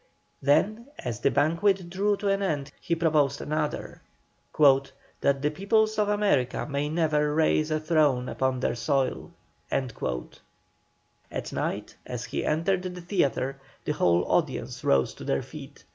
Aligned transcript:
Then 0.41 0.87
as 0.97 1.19
the 1.19 1.29
banquet 1.29 1.87
drew 1.87 2.17
to 2.17 2.27
an 2.29 2.41
end, 2.41 2.71
he 2.81 2.95
proposed 2.95 3.39
another: 3.39 4.01
"That 4.57 5.43
the 5.43 5.51
peoples 5.51 5.99
of 5.99 6.09
America 6.09 6.65
may 6.67 6.89
never 6.89 7.35
raise 7.35 7.69
a 7.69 7.79
throne 7.79 8.27
upon 8.27 8.61
their 8.61 8.73
soil." 8.73 9.31
At 9.69 9.93
night 11.53 11.97
as 12.07 12.25
he 12.25 12.43
entered 12.43 12.81
the 12.81 13.01
theatre, 13.01 13.61
the 13.85 13.91
whole 13.91 14.25
audience 14.25 14.83
rose 14.83 15.13
to 15.13 15.23
their 15.23 15.43
feet. 15.43 15.83